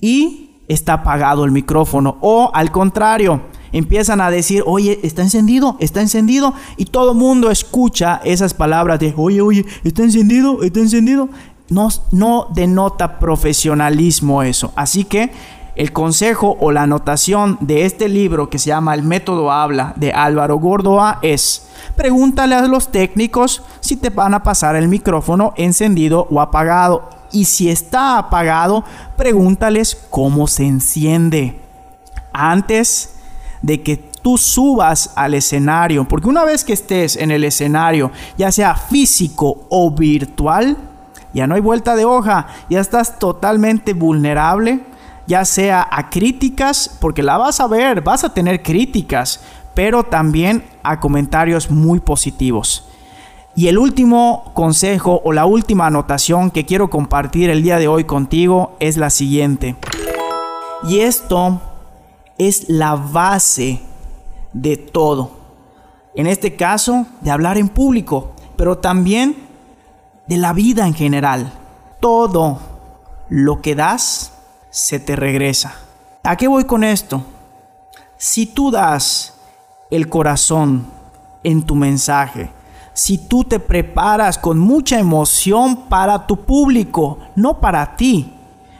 y 0.00 0.50
está 0.68 0.94
apagado 0.94 1.44
el 1.44 1.50
micrófono. 1.50 2.16
O 2.20 2.50
al 2.54 2.70
contrario, 2.70 3.42
empiezan 3.72 4.20
a 4.20 4.30
decir, 4.30 4.62
oye, 4.66 5.00
está 5.02 5.22
encendido, 5.22 5.76
está 5.80 6.00
encendido. 6.00 6.54
Y 6.76 6.86
todo 6.86 7.12
el 7.12 7.18
mundo 7.18 7.50
escucha 7.50 8.20
esas 8.24 8.54
palabras 8.54 9.00
de, 9.00 9.14
oye, 9.16 9.40
oye, 9.40 9.66
está 9.84 10.02
encendido, 10.02 10.62
está 10.62 10.80
encendido. 10.80 11.28
No, 11.68 11.88
no 12.12 12.48
denota 12.54 13.18
profesionalismo 13.18 14.42
eso. 14.42 14.72
Así 14.74 15.04
que 15.04 15.30
el 15.76 15.92
consejo 15.92 16.56
o 16.60 16.72
la 16.72 16.82
anotación 16.82 17.56
de 17.60 17.84
este 17.84 18.08
libro 18.08 18.50
que 18.50 18.58
se 18.58 18.68
llama 18.68 18.94
El 18.94 19.02
método 19.02 19.52
habla 19.52 19.94
de 19.96 20.12
Álvaro 20.12 20.56
Gordoa 20.56 21.20
es, 21.22 21.68
pregúntale 21.96 22.56
a 22.56 22.66
los 22.66 22.90
técnicos 22.90 23.62
si 23.80 23.96
te 23.96 24.10
van 24.10 24.34
a 24.34 24.42
pasar 24.42 24.74
el 24.74 24.88
micrófono 24.88 25.54
encendido 25.56 26.26
o 26.30 26.40
apagado 26.40 27.19
y 27.32 27.44
si 27.44 27.70
está 27.70 28.18
apagado, 28.18 28.84
pregúntales 29.16 29.96
cómo 30.10 30.46
se 30.46 30.66
enciende. 30.66 31.60
Antes 32.32 33.16
de 33.62 33.82
que 33.82 33.96
tú 33.96 34.38
subas 34.38 35.12
al 35.16 35.34
escenario, 35.34 36.06
porque 36.06 36.28
una 36.28 36.44
vez 36.44 36.64
que 36.64 36.72
estés 36.72 37.16
en 37.16 37.30
el 37.30 37.44
escenario, 37.44 38.10
ya 38.36 38.52
sea 38.52 38.74
físico 38.74 39.66
o 39.68 39.90
virtual, 39.90 40.76
ya 41.32 41.46
no 41.46 41.54
hay 41.54 41.60
vuelta 41.60 41.94
de 41.94 42.04
hoja, 42.04 42.48
ya 42.68 42.80
estás 42.80 43.18
totalmente 43.18 43.92
vulnerable, 43.92 44.80
ya 45.26 45.44
sea 45.44 45.86
a 45.90 46.10
críticas, 46.10 46.96
porque 47.00 47.22
la 47.22 47.38
vas 47.38 47.60
a 47.60 47.68
ver, 47.68 48.00
vas 48.00 48.24
a 48.24 48.34
tener 48.34 48.62
críticas, 48.62 49.40
pero 49.74 50.02
también 50.02 50.64
a 50.82 50.98
comentarios 50.98 51.70
muy 51.70 52.00
positivos. 52.00 52.88
Y 53.56 53.68
el 53.68 53.78
último 53.78 54.52
consejo 54.54 55.20
o 55.24 55.32
la 55.32 55.44
última 55.44 55.86
anotación 55.86 56.50
que 56.50 56.64
quiero 56.64 56.88
compartir 56.88 57.50
el 57.50 57.62
día 57.62 57.78
de 57.78 57.88
hoy 57.88 58.04
contigo 58.04 58.76
es 58.78 58.96
la 58.96 59.10
siguiente. 59.10 59.76
Y 60.84 61.00
esto 61.00 61.60
es 62.38 62.68
la 62.68 62.94
base 62.94 63.80
de 64.52 64.76
todo. 64.76 65.32
En 66.14 66.26
este 66.26 66.56
caso, 66.56 67.06
de 67.20 67.30
hablar 67.30 67.58
en 67.58 67.68
público, 67.68 68.32
pero 68.56 68.78
también 68.78 69.36
de 70.26 70.36
la 70.36 70.52
vida 70.52 70.86
en 70.86 70.94
general. 70.94 71.52
Todo 72.00 72.58
lo 73.28 73.60
que 73.60 73.74
das 73.74 74.32
se 74.70 75.00
te 75.00 75.16
regresa. 75.16 75.74
¿A 76.22 76.36
qué 76.36 76.48
voy 76.48 76.64
con 76.64 76.84
esto? 76.84 77.24
Si 78.16 78.46
tú 78.46 78.70
das 78.70 79.34
el 79.90 80.08
corazón 80.08 80.86
en 81.42 81.62
tu 81.62 81.74
mensaje, 81.74 82.50
si 82.92 83.18
tú 83.18 83.44
te 83.44 83.58
preparas 83.58 84.38
con 84.38 84.58
mucha 84.58 84.98
emoción 84.98 85.88
para 85.88 86.26
tu 86.26 86.44
público, 86.44 87.18
no 87.36 87.60
para 87.60 87.96
ti, 87.96 88.32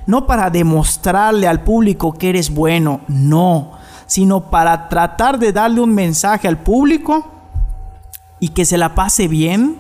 no 0.07 0.27
para 0.27 0.51
demostrarle 0.51 1.47
al 1.47 1.63
público 1.63 2.13
que 2.13 2.31
eres 2.31 2.53
bueno, 2.53 3.01
no, 3.09 3.73
sino 4.07 4.51
para 4.51 4.89
tratar 4.89 5.39
de 5.39 5.53
darle 5.53 5.81
un 5.81 5.95
mensaje 5.95 6.49
al 6.49 6.59
público 6.59 7.27
y 8.41 8.49
que 8.49 8.65
se 8.65 8.79
la 8.79 8.95
pase 8.95 9.29
bien 9.29 9.79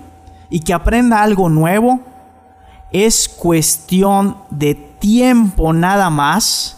y 0.48 0.60
que 0.60 0.72
aprenda 0.72 1.22
algo 1.22 1.48
nuevo, 1.48 2.00
es 2.92 3.28
cuestión 3.28 4.36
de 4.50 4.74
tiempo 4.74 5.72
nada 5.72 6.10
más 6.10 6.76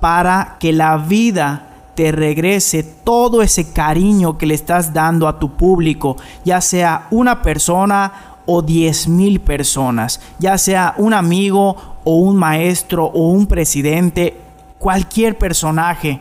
para 0.00 0.56
que 0.58 0.72
la 0.72 0.96
vida 0.96 1.67
te 1.98 2.12
regrese 2.12 2.84
todo 2.84 3.42
ese 3.42 3.72
cariño 3.72 4.38
que 4.38 4.46
le 4.46 4.54
estás 4.54 4.94
dando 4.94 5.26
a 5.26 5.40
tu 5.40 5.56
público, 5.56 6.16
ya 6.44 6.60
sea 6.60 7.08
una 7.10 7.42
persona 7.42 8.36
o 8.46 8.62
diez 8.62 9.08
mil 9.08 9.40
personas, 9.40 10.20
ya 10.38 10.58
sea 10.58 10.94
un 10.98 11.12
amigo 11.12 11.76
o 12.04 12.18
un 12.18 12.36
maestro 12.36 13.06
o 13.06 13.30
un 13.30 13.48
presidente, 13.48 14.36
cualquier 14.78 15.38
personaje. 15.38 16.20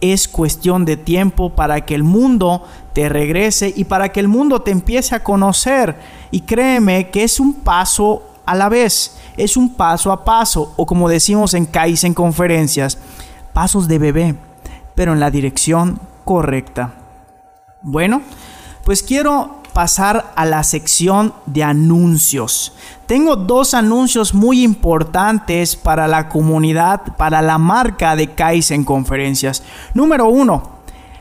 Es 0.00 0.26
cuestión 0.26 0.86
de 0.86 0.96
tiempo 0.96 1.50
para 1.50 1.84
que 1.84 1.94
el 1.94 2.02
mundo 2.02 2.64
te 2.94 3.10
regrese 3.10 3.74
y 3.76 3.84
para 3.84 4.08
que 4.12 4.20
el 4.20 4.28
mundo 4.28 4.62
te 4.62 4.70
empiece 4.70 5.14
a 5.14 5.22
conocer. 5.22 5.96
Y 6.30 6.40
créeme 6.40 7.10
que 7.10 7.24
es 7.24 7.38
un 7.38 7.52
paso 7.52 8.22
a 8.46 8.54
la 8.54 8.70
vez, 8.70 9.18
es 9.36 9.58
un 9.58 9.74
paso 9.74 10.12
a 10.12 10.24
paso, 10.24 10.72
o 10.78 10.86
como 10.86 11.10
decimos 11.10 11.52
en 11.52 11.68
en 11.74 12.14
conferencias, 12.14 12.96
pasos 13.52 13.86
de 13.86 13.98
bebé 13.98 14.49
pero 15.00 15.14
en 15.14 15.20
la 15.20 15.30
dirección 15.30 15.98
correcta. 16.26 16.92
Bueno, 17.80 18.20
pues 18.84 19.02
quiero 19.02 19.62
pasar 19.72 20.34
a 20.36 20.44
la 20.44 20.62
sección 20.62 21.32
de 21.46 21.64
anuncios. 21.64 22.74
Tengo 23.06 23.36
dos 23.36 23.72
anuncios 23.72 24.34
muy 24.34 24.62
importantes 24.62 25.74
para 25.74 26.06
la 26.06 26.28
comunidad, 26.28 27.16
para 27.16 27.40
la 27.40 27.56
marca 27.56 28.14
de 28.14 28.34
Kaizen 28.34 28.84
Conferencias. 28.84 29.62
Número 29.94 30.28
uno, 30.28 30.68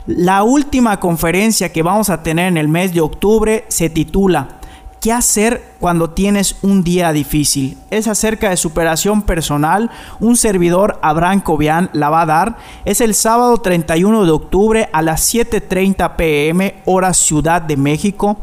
la 0.06 0.44
última 0.44 1.00
conferencia 1.00 1.72
que 1.72 1.82
vamos 1.82 2.10
a 2.10 2.22
tener 2.22 2.50
en 2.50 2.58
el 2.58 2.68
mes 2.68 2.94
de 2.94 3.00
octubre 3.00 3.64
se 3.70 3.90
titula 3.90 4.59
¿Qué 5.02 5.14
hacer 5.14 5.64
cuando 5.80 6.10
tienes 6.10 6.58
un 6.62 6.84
día 6.84 7.14
difícil? 7.14 7.78
Es 7.90 8.10
acerca 8.10 8.50
de 8.50 8.58
superación 8.58 9.22
personal. 9.22 9.90
Un 10.20 10.36
servidor, 10.36 11.00
Abraham 11.02 11.40
Cobian, 11.40 11.90
la 11.94 12.10
va 12.10 12.24
a 12.24 12.26
dar. 12.26 12.58
Es 12.84 13.00
el 13.00 13.16
sábado 13.16 13.60
31 13.60 14.26
de 14.26 14.32
octubre 14.32 14.90
a 14.92 15.02
las 15.02 15.34
7.30 15.34 16.18
pm, 16.18 16.76
hora 16.84 17.14
Ciudad 17.14 17.62
de 17.62 17.78
México. 17.78 18.40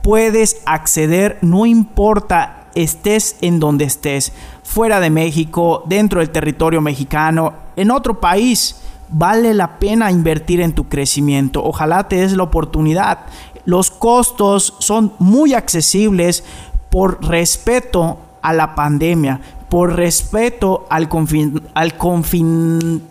Puedes 0.00 0.62
acceder, 0.64 1.36
no 1.42 1.66
importa 1.66 2.68
estés 2.74 3.36
en 3.42 3.60
donde 3.60 3.84
estés, 3.84 4.32
fuera 4.62 5.00
de 5.00 5.10
México, 5.10 5.82
dentro 5.86 6.20
del 6.20 6.30
territorio 6.30 6.80
mexicano, 6.80 7.52
en 7.76 7.90
otro 7.90 8.18
país 8.18 8.76
vale 9.10 9.54
la 9.54 9.78
pena 9.78 10.10
invertir 10.10 10.60
en 10.60 10.72
tu 10.72 10.88
crecimiento. 10.88 11.62
Ojalá 11.64 12.08
te 12.08 12.16
des 12.16 12.36
la 12.36 12.42
oportunidad. 12.42 13.20
Los 13.68 13.90
costos 13.90 14.76
son 14.78 15.12
muy 15.18 15.52
accesibles 15.52 16.42
por 16.88 17.22
respeto 17.22 18.16
a 18.40 18.54
la 18.54 18.74
pandemia, 18.74 19.42
por 19.68 19.94
respeto 19.94 20.86
al 20.88 21.10
confin, 21.10 21.68
al 21.74 21.94
confin, 21.98 23.06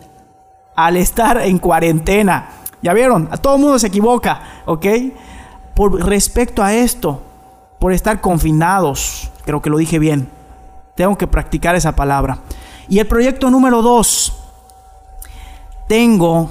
al 0.75 0.97
estar 0.97 1.37
en 1.41 1.59
cuarentena. 1.59 2.49
Ya 2.81 2.93
vieron, 2.93 3.29
a 3.29 3.37
todo 3.37 3.59
mundo 3.59 3.77
se 3.77 3.85
equivoca, 3.85 4.63
¿ok? 4.65 4.85
Por 5.75 6.03
respecto 6.03 6.63
a 6.63 6.73
esto, 6.73 7.21
por 7.77 7.93
estar 7.93 8.19
confinados, 8.19 9.29
creo 9.45 9.61
que 9.61 9.69
lo 9.69 9.77
dije 9.77 9.99
bien. 9.99 10.27
Tengo 10.95 11.19
que 11.19 11.27
practicar 11.27 11.75
esa 11.75 11.95
palabra. 11.95 12.39
Y 12.89 12.97
el 12.97 13.05
proyecto 13.05 13.51
número 13.51 13.83
dos, 13.83 14.33
tengo 15.87 16.49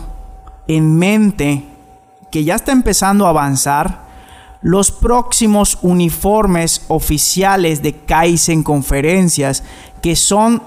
en 0.69 0.97
mente 0.97 1.75
que 2.30 2.44
ya 2.44 2.54
está 2.56 2.72
empezando 2.72 3.26
a 3.26 3.30
avanzar 3.30 4.06
los 4.62 4.90
próximos 4.90 5.78
uniformes 5.82 6.84
oficiales 6.88 7.82
de 7.82 7.94
Kaizen 7.94 8.62
Conferencias, 8.62 9.62
que 10.02 10.16
son 10.16 10.62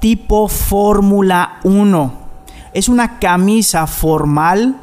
tipo 0.00 0.48
Fórmula 0.48 1.60
1. 1.62 2.12
Es 2.72 2.88
una 2.88 3.18
camisa 3.18 3.86
formal, 3.86 4.76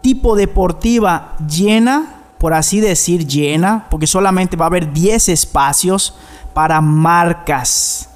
tipo 0.00 0.36
deportiva 0.36 1.34
llena, 1.48 2.16
por 2.38 2.52
así 2.52 2.80
decir 2.80 3.26
llena, 3.26 3.86
porque 3.90 4.06
solamente 4.06 4.56
va 4.56 4.66
a 4.66 4.68
haber 4.68 4.92
10 4.92 5.30
espacios 5.30 6.14
para 6.52 6.80
marcas. 6.80 8.10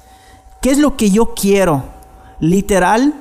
¿Qué 0.61 0.69
es 0.71 0.77
lo 0.77 0.95
que 0.97 1.09
yo 1.09 1.33
quiero? 1.33 1.83
Literal, 2.39 3.13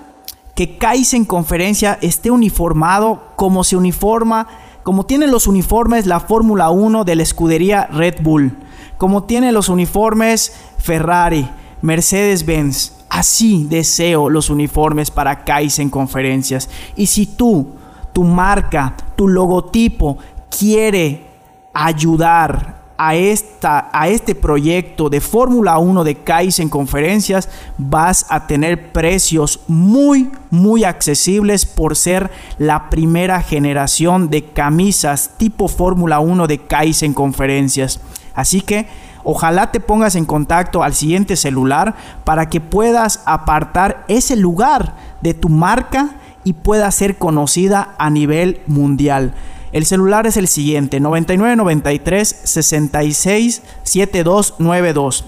que 0.58 0.76
Kaizen 0.76 1.24
Conferencia 1.24 2.00
esté 2.02 2.32
uniformado 2.32 3.22
como 3.36 3.62
se 3.62 3.76
uniforma, 3.76 4.48
como 4.82 5.06
tiene 5.06 5.28
los 5.28 5.46
uniformes 5.46 6.04
la 6.04 6.18
Fórmula 6.18 6.70
1 6.70 7.04
de 7.04 7.14
la 7.14 7.22
escudería 7.22 7.86
Red 7.86 8.16
Bull, 8.22 8.56
como 8.96 9.22
tiene 9.22 9.52
los 9.52 9.68
uniformes 9.68 10.52
Ferrari, 10.78 11.48
Mercedes-Benz. 11.80 12.94
Así 13.08 13.68
deseo 13.70 14.28
los 14.28 14.50
uniformes 14.50 15.12
para 15.12 15.44
Kaizen 15.44 15.90
Conferencias. 15.90 16.68
Y 16.96 17.06
si 17.06 17.26
tú, 17.26 17.74
tu 18.12 18.24
marca, 18.24 18.96
tu 19.14 19.28
logotipo 19.28 20.18
quiere 20.50 21.24
ayudar 21.72 22.77
a, 22.98 23.14
esta, 23.14 23.88
a 23.92 24.08
este 24.08 24.34
proyecto 24.34 25.08
de 25.08 25.20
Fórmula 25.20 25.78
1 25.78 26.02
de 26.02 26.16
Kaizen 26.16 26.68
Conferencias, 26.68 27.48
vas 27.78 28.26
a 28.28 28.48
tener 28.48 28.90
precios 28.90 29.60
muy, 29.68 30.30
muy 30.50 30.82
accesibles 30.82 31.64
por 31.64 31.94
ser 31.94 32.30
la 32.58 32.90
primera 32.90 33.40
generación 33.40 34.30
de 34.30 34.44
camisas 34.46 35.30
tipo 35.38 35.68
Fórmula 35.68 36.18
1 36.18 36.48
de 36.48 36.58
Kaizen 36.58 37.14
Conferencias. 37.14 38.00
Así 38.34 38.60
que 38.60 38.88
ojalá 39.22 39.70
te 39.70 39.78
pongas 39.78 40.16
en 40.16 40.24
contacto 40.24 40.82
al 40.82 40.92
siguiente 40.92 41.36
celular 41.36 41.94
para 42.24 42.48
que 42.48 42.60
puedas 42.60 43.22
apartar 43.26 44.04
ese 44.08 44.34
lugar 44.34 44.96
de 45.20 45.34
tu 45.34 45.48
marca 45.48 46.16
y 46.42 46.54
pueda 46.54 46.90
ser 46.90 47.16
conocida 47.16 47.94
a 47.98 48.10
nivel 48.10 48.60
mundial. 48.66 49.34
El 49.72 49.84
celular 49.84 50.26
es 50.26 50.36
el 50.36 50.48
siguiente, 50.48 51.00
9993 51.00 52.40
66 52.44 53.62
7292. 53.82 55.24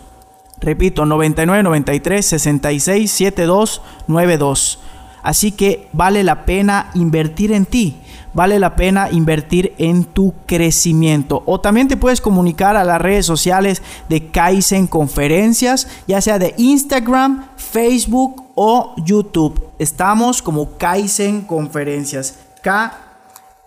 Repito, 0.61 1.07
9993 1.07 2.26
66 2.26 3.11
7292. 3.11 4.79
Así 5.22 5.53
que 5.53 5.88
vale 5.92 6.24
la 6.24 6.46
pena 6.46 6.90
invertir 6.94 7.53
en 7.53 7.66
ti, 7.66 7.98
vale 8.33 8.59
la 8.59 8.74
pena 8.74 9.11
invertir 9.11 9.74
en 9.76 10.05
tu 10.05 10.33
crecimiento. 10.46 11.42
O 11.44 11.61
también 11.61 11.88
te 11.88 11.98
puedes 11.98 12.22
comunicar 12.22 12.76
a 12.76 12.85
las 12.85 13.03
redes 13.03 13.26
sociales 13.26 13.83
de 14.09 14.29
Kaizen 14.29 14.87
Conferencias, 14.87 15.88
ya 16.07 16.22
sea 16.22 16.38
de 16.38 16.55
Instagram, 16.57 17.48
Facebook 17.57 18.44
o 18.55 18.94
YouTube. 19.05 19.62
Estamos 19.79 20.40
como 20.40 20.79
Kaizen 20.79 21.42
Conferencias. 21.42 22.38
K 22.62 23.10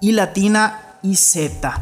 y 0.03 0.11
latina 0.11 0.81
y 1.01 1.15
Z. 1.15 1.73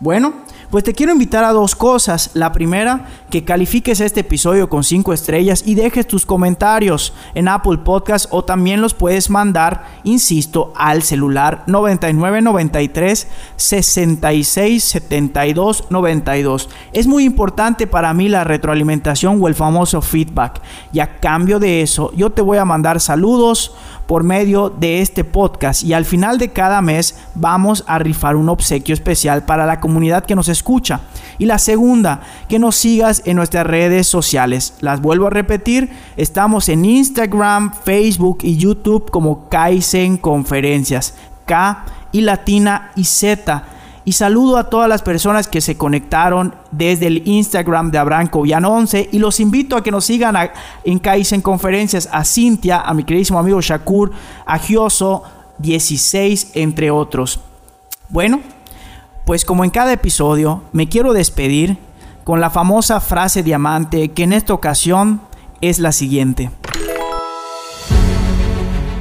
Bueno, 0.00 0.32
Pues 0.70 0.82
te 0.82 0.94
quiero 0.94 1.12
invitar 1.12 1.44
a 1.44 1.52
dos 1.52 1.76
cosas. 1.76 2.30
La 2.34 2.52
primera, 2.52 3.06
que 3.30 3.44
califiques 3.44 4.00
este 4.00 4.20
episodio 4.20 4.68
con 4.68 4.82
5 4.82 5.12
estrellas 5.12 5.62
y 5.64 5.76
dejes 5.76 6.08
tus 6.08 6.26
comentarios 6.26 7.12
en 7.34 7.46
Apple 7.46 7.78
Podcast 7.78 8.26
o 8.30 8.44
también 8.44 8.80
los 8.80 8.92
puedes 8.92 9.30
mandar, 9.30 9.84
insisto, 10.02 10.72
al 10.76 11.02
celular 11.02 11.62
9993 11.68 13.28
66 13.56 14.82
72 14.82 15.84
92. 15.90 16.68
Es 16.92 17.06
muy 17.06 17.24
importante 17.24 17.86
para 17.86 18.12
mí 18.12 18.28
la 18.28 18.42
retroalimentación 18.42 19.38
o 19.40 19.46
el 19.46 19.54
famoso 19.54 20.02
feedback. 20.02 20.60
Y 20.92 20.98
a 20.98 21.20
cambio 21.20 21.60
de 21.60 21.82
eso, 21.82 22.12
yo 22.16 22.30
te 22.30 22.42
voy 22.42 22.58
a 22.58 22.64
mandar 22.64 23.00
saludos 23.00 23.72
por 24.06 24.22
medio 24.22 24.70
de 24.70 25.00
este 25.00 25.24
podcast 25.24 25.82
y 25.82 25.92
al 25.92 26.04
final 26.04 26.38
de 26.38 26.50
cada 26.52 26.80
mes 26.80 27.18
vamos 27.34 27.84
a 27.86 27.98
rifar 27.98 28.36
un 28.36 28.48
obsequio 28.48 28.94
especial 28.94 29.44
para 29.44 29.66
la 29.66 29.80
comunidad 29.80 30.24
que 30.24 30.36
nos 30.36 30.48
escucha. 30.56 31.00
Y 31.38 31.46
la 31.46 31.58
segunda, 31.58 32.20
que 32.48 32.58
nos 32.58 32.76
sigas 32.76 33.22
en 33.24 33.36
nuestras 33.36 33.66
redes 33.66 34.06
sociales. 34.06 34.74
Las 34.80 35.00
vuelvo 35.00 35.28
a 35.28 35.30
repetir, 35.30 35.90
estamos 36.16 36.68
en 36.68 36.84
Instagram, 36.84 37.72
Facebook 37.84 38.38
y 38.42 38.56
YouTube 38.56 39.10
como 39.10 39.48
Kaizen 39.48 40.16
Conferencias. 40.16 41.14
K 41.46 41.84
y 42.12 42.20
latina 42.22 42.92
y 42.96 43.04
Z. 43.04 43.64
Y 44.04 44.12
saludo 44.12 44.56
a 44.56 44.70
todas 44.70 44.88
las 44.88 45.02
personas 45.02 45.48
que 45.48 45.60
se 45.60 45.76
conectaron 45.76 46.54
desde 46.70 47.08
el 47.08 47.26
Instagram 47.26 47.90
de 47.90 47.98
Abraham 47.98 48.28
Cobian 48.28 48.64
11 48.64 49.08
y 49.10 49.18
los 49.18 49.40
invito 49.40 49.76
a 49.76 49.82
que 49.82 49.90
nos 49.90 50.04
sigan 50.04 50.36
en 50.84 50.98
Kaizen 51.00 51.40
Conferencias, 51.40 52.08
a 52.12 52.24
Cintia, 52.24 52.80
a 52.80 52.94
mi 52.94 53.02
queridísimo 53.02 53.38
amigo 53.38 53.60
Shakur, 53.60 54.12
a 54.46 54.58
Gioso 54.58 55.24
16, 55.58 56.52
entre 56.54 56.90
otros. 56.92 57.40
Bueno, 58.08 58.40
pues 59.26 59.44
como 59.44 59.64
en 59.64 59.70
cada 59.70 59.92
episodio, 59.92 60.62
me 60.72 60.88
quiero 60.88 61.12
despedir 61.12 61.78
con 62.22 62.40
la 62.40 62.48
famosa 62.48 63.00
frase 63.00 63.42
diamante 63.42 64.12
que 64.12 64.22
en 64.22 64.32
esta 64.32 64.54
ocasión 64.54 65.20
es 65.60 65.80
la 65.80 65.90
siguiente. 65.90 66.48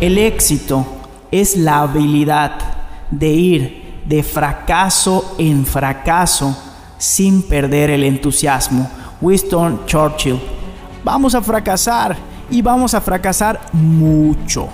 El 0.02 0.18
éxito 0.18 0.84
es 1.30 1.56
la 1.56 1.82
habilidad 1.82 2.58
de 3.12 3.28
ir 3.28 4.02
de 4.06 4.24
fracaso 4.24 5.36
en 5.38 5.64
fracaso 5.64 6.58
sin 6.98 7.44
perder 7.44 7.92
el 7.92 8.04
entusiasmo. 8.04 8.90
Winston 9.22 9.86
Churchill. 9.86 10.42
Vamos 11.04 11.36
a 11.36 11.42
fracasar 11.44 12.18
y 12.50 12.64
vamos 12.64 12.96
a 12.96 13.02
fracasar 13.02 13.62
mucho. 13.74 14.70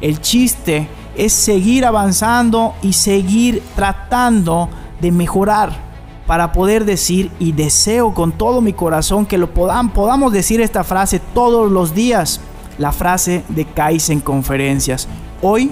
El 0.00 0.22
chiste 0.22 0.88
es 1.14 1.34
seguir 1.34 1.84
avanzando 1.84 2.74
y 2.80 2.94
seguir 2.94 3.62
tratando 3.74 4.70
de 5.00 5.12
mejorar 5.12 5.86
para 6.26 6.52
poder 6.52 6.84
decir 6.84 7.30
y 7.38 7.52
deseo 7.52 8.12
con 8.12 8.32
todo 8.32 8.60
mi 8.60 8.72
corazón 8.72 9.26
que 9.26 9.38
lo 9.38 9.52
podamos, 9.52 9.92
podamos 9.92 10.32
decir 10.32 10.60
esta 10.60 10.84
frase 10.84 11.20
todos 11.34 11.70
los 11.70 11.94
días, 11.94 12.40
la 12.78 12.92
frase 12.92 13.44
de 13.48 13.64
Kaizen 13.64 14.20
Conferencias. 14.20 15.08
Hoy 15.40 15.70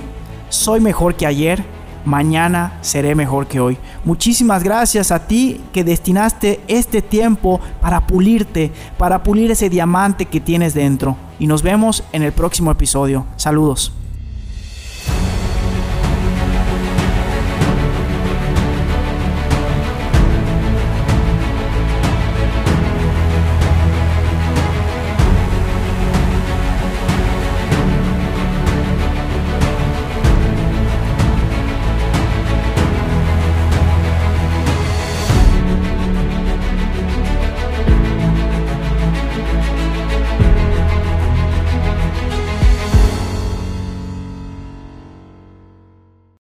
soy 0.48 0.80
mejor 0.80 1.16
que 1.16 1.26
ayer, 1.26 1.64
mañana 2.04 2.78
seré 2.82 3.14
mejor 3.14 3.46
que 3.46 3.60
hoy. 3.60 3.78
Muchísimas 4.04 4.62
gracias 4.62 5.10
a 5.10 5.26
ti 5.26 5.60
que 5.72 5.82
destinaste 5.82 6.60
este 6.68 7.02
tiempo 7.02 7.60
para 7.80 8.06
pulirte, 8.06 8.70
para 8.96 9.22
pulir 9.22 9.50
ese 9.50 9.68
diamante 9.68 10.26
que 10.26 10.40
tienes 10.40 10.74
dentro. 10.74 11.16
Y 11.38 11.48
nos 11.48 11.62
vemos 11.62 12.04
en 12.12 12.22
el 12.22 12.32
próximo 12.32 12.70
episodio. 12.70 13.26
Saludos. 13.36 14.03